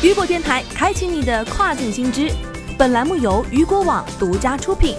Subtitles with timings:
[0.00, 2.30] 雨果电台开启你的跨境新知。
[2.78, 4.94] 本栏目由雨果网独家出品。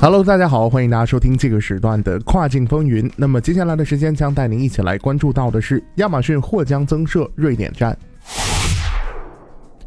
[0.00, 3.10] Hello，大家好，欢迎大家收听这个时段的跨境风云。
[3.16, 7.94] 那么接下来的时间将带您一起来关注到的是亚马逊或将增设瑞典站。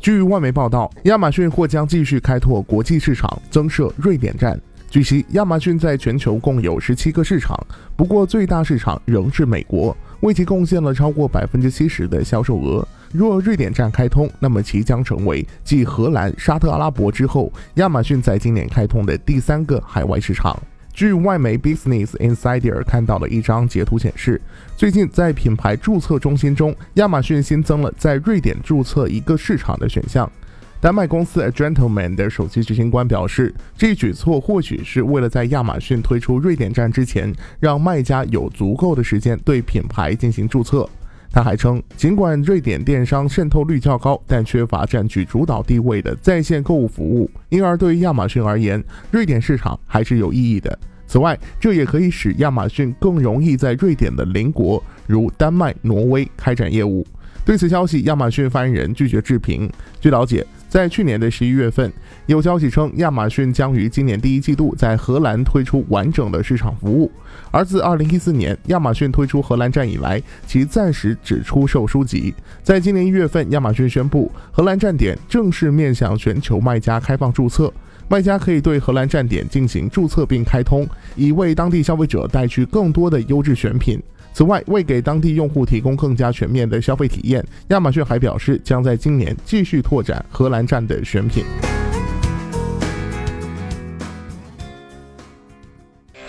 [0.00, 4.60] 据外媒报道，亚马逊或将继续开拓国际市场，增设瑞典站。
[4.88, 7.58] 据悉，亚马逊在全球共有十七个市场，
[7.96, 12.86] 不过最大市场仍是美国，为其贡献了超过百分之七十的销售额。
[13.12, 20.56] 若瑞典站开通，那么其将成为继荷兰、沙特阿拉伯之后，亚马逊在今年开通的第三个海外市场。
[20.92, 24.40] 据外媒 Business Insider 看到的一张截图显示，
[24.76, 30.30] 最近在品牌注册中心中，亚马逊新增了在瑞典注册一个市场的选项。
[30.78, 40.88] 丹麦公司 A Gentleman 的首席执行官表示，这一举措或许是为了在亚马逊推出瑞典站之前，让卖家有足够的时间对品牌进行注册。
[41.32, 50.78] 他还称，尽管瑞典电商渗透率较高，但缺乏占据主导地位的在线购物服务，因而对于亚马逊而言，瑞典市场还是有意义的。
[51.06, 57.04] 此外，这也可以使亚马逊更容易在瑞典的邻国如丹麦、挪威开展业务。
[57.44, 59.70] 对此消息，亚马逊发言人拒绝置评。
[60.00, 60.46] 据了解。
[60.76, 61.90] 在去年的十一月份，
[62.26, 67.10] 有消息称亚马逊将于今年第一季度在荷兰推出完整的市场服务。
[67.50, 72.34] 而自二零一四年亚马逊推出荷兰站以来，其暂时只出售书籍。
[72.62, 77.72] 在今年一月份，亚马逊宣布荷兰站点正式面向全球卖家开放注册，
[78.06, 83.98] 卖家可以对荷兰站点进行注册并开通，以为当地消费者带去更多的优质选品。
[84.36, 91.42] 此外，为给当地用户提供更加全面的消费体验，亚马逊还表示将在今年继续拓展荷兰站的选品。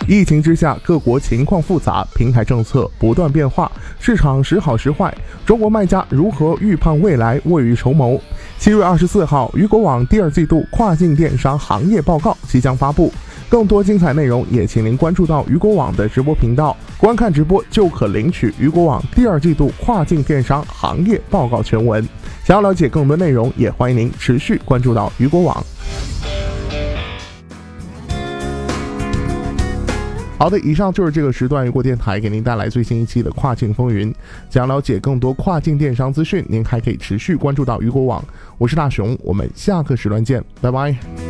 [0.07, 3.69] 疫情之下，各国情况复杂，平台政策不断变化，
[3.99, 5.13] 市场时好时坏。
[5.45, 8.17] 中国卖家如何预判未来，未雨绸缪？
[8.57, 13.11] 七月二十四号，雨果网第二季度跨境电商行业报告即将发布。
[13.49, 22.03] 更多精彩内容，也请您关注到雨果网的直播频道，观看直播就可领取雨果网第二季度跨境电商行业报告全文。
[22.43, 25.63] 想要了解更多内容，也欢迎您持续关注到雨果网。
[30.39, 34.13] 好的，以上就是这个时段雨果电台给您带来最新一期的跨境风云。
[34.49, 38.23] 想了解更多跨境电商资讯，您还可以持续关注到雨果网。
[38.57, 41.26] 我是大熊，我们下个时段见，拜拜。